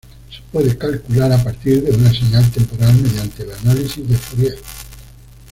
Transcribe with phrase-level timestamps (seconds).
[0.31, 4.57] Se puede calcular a partir de una señal temporal mediante el análisis de Fourier.